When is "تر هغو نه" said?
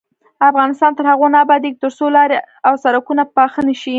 0.97-1.39